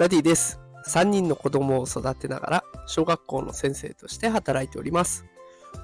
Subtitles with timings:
[0.00, 0.58] ダディです。
[0.86, 5.26] 3人の子供を育てながら小学校の先生として働いております。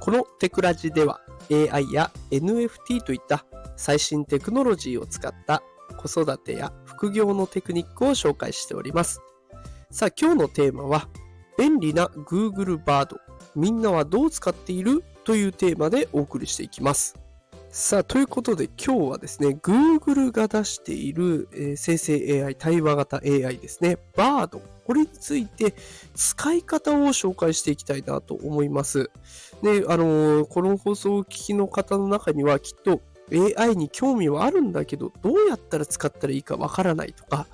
[0.00, 3.44] このテクラジでは AI や NFT といった
[3.76, 5.62] 最新テクノロジーを使った
[5.98, 9.20] 子育てや副業のテクニックを紹介しております。
[9.90, 11.10] さあ今日のテーマは
[11.58, 13.18] 便利な Google バード
[13.54, 15.04] みんなはどう使っている？
[15.24, 17.16] というテーマでお送りしていきます。
[17.78, 24.58] さあ、ということで今日はですね、Google が出している、えー生成 AI、対話型 AI ですね、Bard。
[24.86, 25.74] これについて
[26.14, 29.10] 使い方を紹介していきたいなと思います。
[29.62, 33.02] で、あのーこの放送を聞きの方の中にはきっと
[33.58, 37.46] AI に興味はあるんだけど、どうやったら使ったらいいかわからないとか、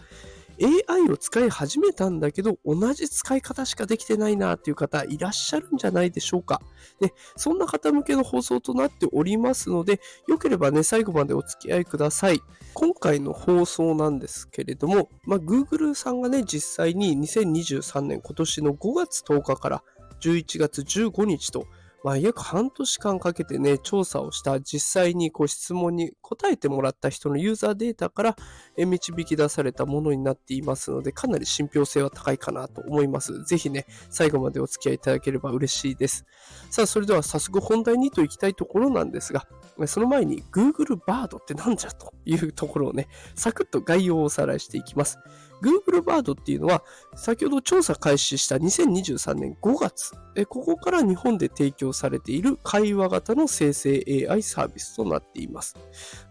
[0.61, 6.61] AI を使い始めたんだけど、同じ使い方しかできてないなっていう方いらっしゃるんじゃないでしょうか。
[7.01, 12.41] ね、そんな方向けの放送となっておりますので、よければね、最後までお付き合いください。
[12.75, 19.83] 今回の放送なんですけれども、まあ、Google さんがね、実際に2023年今年の5月10日から
[20.21, 21.67] 11月15日と、
[22.05, 28.37] まあ、約半年間かけてね、調査をした実際にこう質問に答えてもらった人のユーザーデータから
[28.77, 33.45] 導き出されたものになっていますので、かなり信憑性は高いかなと思います。
[33.45, 36.27] ぜひね、最後までお付き合いいただければ嬉しいです。
[36.71, 39.47] さあ、それでは早速本題にといきたいところなんですが、
[39.87, 45.19] その前に Google バードってなんじゃというところをね、サクッと概要をおさらいしていきます。
[45.63, 46.83] Google バードっていうのは、
[47.15, 50.13] 先ほど調査開始した2023年5月、
[50.49, 55.77] ここから日本で提供されている会話型の生成 AI サービスとなっています。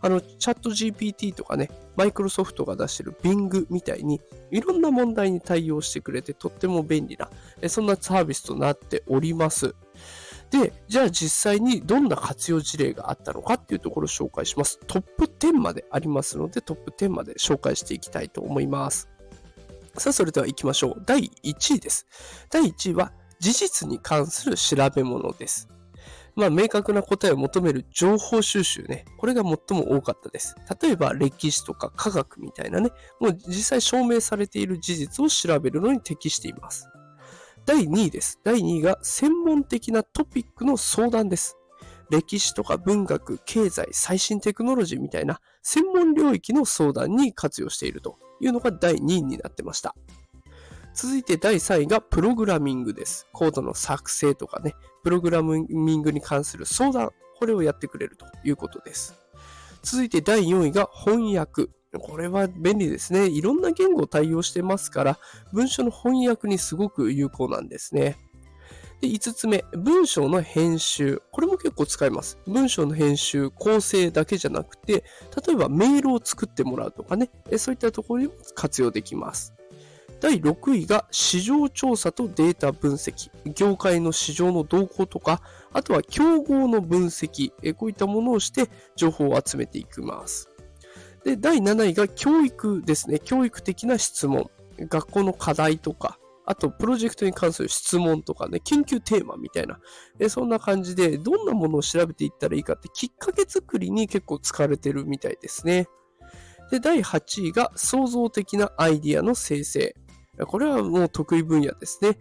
[0.01, 4.19] あの、チャット GPT とかね、マイクロソフトが出している Bing みたいに、
[4.51, 7.29] いろんな問題に対応してくれてとっても便利な、
[7.69, 9.73] そんなサービスとなっております。
[10.51, 14.79] で、じゃあ実際にどんな活用事例があったのかっていうところを紹介します。
[14.85, 19.09] トップ10までありますので、トップ10まで紹介していきたいと思います。
[19.97, 21.03] さあ、それでは行きましょう。
[21.05, 22.05] 第1位です。
[22.49, 25.69] 第1位は、事実に関する調べ物です。
[26.35, 29.05] まあ、明確な答えを求める情報収集ね。
[29.17, 30.55] これが最も多かったです。
[30.81, 36.90] 例えば、歴史とか科学みたいなね、もう実際証明されている事実を調べるのに適しています。
[37.65, 38.39] 第2位です。
[38.43, 41.57] 第2位が専門的なトピックの相談です。
[42.09, 49.95] 歴史とか文学、経済、最新テクノロジーみたいな専門領域の相談に活用しているというのが第2位になってました。
[50.93, 53.27] 続いて第3位がプログラミングです。
[53.31, 59.15] コードの作成とかね、プログラミングに関する相談、これをやってくれるということです。
[59.83, 61.69] 続いて第4位が翻訳。
[61.99, 63.27] これは便利ですね。
[63.27, 65.19] いろんな言語を対応してますから、
[65.51, 68.17] 文章の翻訳にすごく有効なんですね。
[69.01, 71.21] で、5つ目、文章の編集。
[71.31, 72.37] これも結構使います。
[72.45, 75.03] 文章の編集、構成だけじゃなくて、
[75.45, 79.53] 例えばメールを作ってもらうとかね、そういったところにも活用できます。
[80.19, 83.31] 第6位が市場調査とデータ分析。
[83.55, 85.41] 業界の市場の動向とか、
[85.73, 87.51] あとは競合の分析。
[87.73, 90.50] こういったものをして情報を集めていきます。
[91.23, 93.19] で、第7位が教育ですね。
[93.19, 94.49] 教育的な質問。
[94.79, 99.79] 学校の課題とか、あとプロジェクトに関する質問とかね、研究テーマみたいな。
[100.29, 105.87] そんな感じで、どんなものを調べていったらいいかってきっかけ作りに結構使われてるみたいですね。
[106.71, 109.95] で、第8位が創造的なアイディアの生成。
[110.47, 112.17] これはもう得意分野ですね。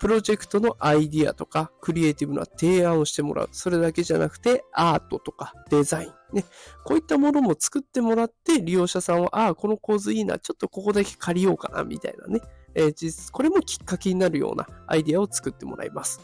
[0.00, 3.48] プロジェクトのアイディアとか、クリエイティブな提案をしてもらう。
[3.52, 6.12] それだけじゃなくて、アートとかデザイン。
[6.34, 6.44] ね。
[6.84, 10.38] こういったものも作ってもらって、利用者さんは、ああ、この構図いいな。
[10.38, 12.40] ちょっとここだけ借りようかな、みたいなね。
[12.74, 16.20] えーこれもきっかけになるようなアイデアを作ってもらいます。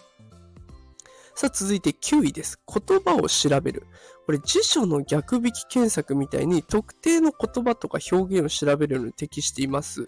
[1.41, 2.61] さあ、続いて9位です。
[2.69, 3.87] 言葉を調べる。
[4.27, 10.06] これ辞書の逆引き検索みたいに特定の言葉とか表現を調べるのに適しています。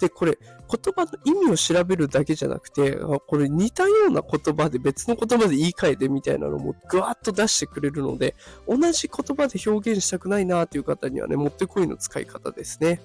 [0.00, 8.34] で、これ言葉の意味を調べるだけじゃなくて、これ似たような言葉で別の言葉で言い換えてみたいなのもぐわっと出してくれるので、
[8.66, 13.02] 同じ言葉で表現したくないなという方にはね、もってこいの使い方ですね。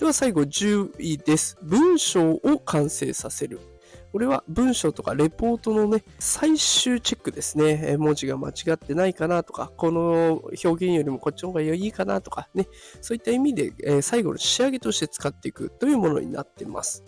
[0.00, 1.56] では最後10位です。
[1.62, 3.60] 文章を完成させる。
[4.12, 7.96] これは文章とかレポートのね、最終チェックですね。
[7.96, 12.66] 文字が間違ってないかなとか、この表現よりもこっちの方がいいかなとかね、
[13.00, 17.04] そういった意味で、最後の仕上げとして使っていくというものになってます。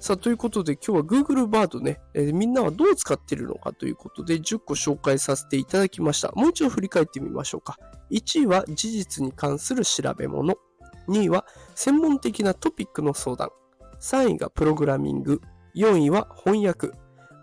[0.00, 6.32] さあ、ということで今日は Google バードね、みんなはどう使っているのかということで10個紹介させていただきました。
[6.32, 7.78] もう一度振り返ってみましょうか。
[8.10, 10.56] 1位は事実に関する調べ物。
[11.08, 13.50] 2位は専門的なトピックの相談。
[14.00, 15.40] 3位がプログラミング。
[15.74, 16.92] 4位は翻訳。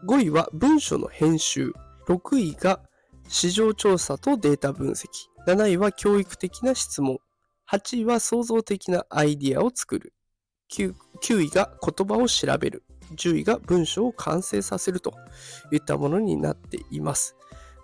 [0.07, 1.73] 5位は文書の編集。
[2.07, 2.79] 6位が
[3.27, 5.07] 市場調査とデータ分析。
[5.45, 7.19] 7位は教育的な質問。
[7.69, 10.13] 8位は創造的なアイディアを作る。
[10.71, 12.83] 9, 9位が言葉を調べる。
[13.15, 15.13] 10位が文章を完成させると
[15.73, 17.35] いったものになっています。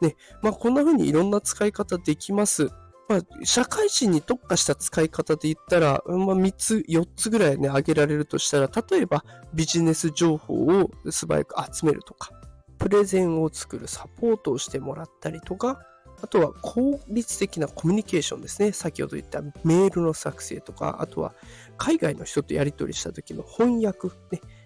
[0.02, 2.72] ね、まあ、こんな風にいろんな使い方できます。
[3.10, 9.24] まあ、社会人に特化した使い方で言ったら、まあ、3つ、4つぐらいね、挙げられるとしたら、例えば
[9.54, 12.32] ビジネス情報を素早く集めるとか、
[12.78, 15.80] プレゼンを作るサポートをしてもらったりとか、
[16.22, 18.72] あとは効率的なコミュニケーションですね。
[18.72, 21.34] 先ほど言ったメールの作成とか、あとは
[21.78, 24.10] 海外の人とやり取りした時の翻訳、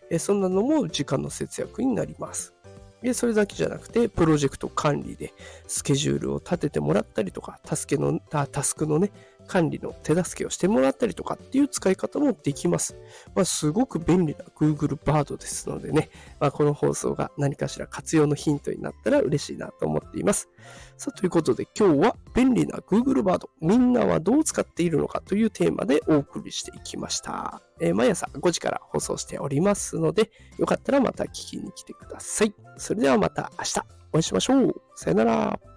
[0.09, 2.53] ね、そんなのも時間の節約になります。
[3.01, 5.33] で、それだけじゃなくて、プロジェクト管理で
[5.68, 9.12] スケジュールを立ててもらったりとか、タスケのタスクのね、
[9.51, 12.95] 管理の手助けをしてもらったりとかっていう使い方もできます。
[13.36, 16.09] まあ、すごく便利な Google バードですのでね、
[16.39, 20.48] まあ、この放送が何かしら活用のヒントになったら嬉しいなと思っています。
[20.95, 27.62] さあ、ということで今日は便利な Google バード、みんなはどう使っているのかというテーマでお送りしていきました。
[27.81, 32.54] えー、毎朝5時から放送しておりますので、よかったらまた聞きに来てください。
[32.77, 33.80] それではまた明日
[34.13, 34.81] お会いしましょう。
[34.95, 35.70] さよなら。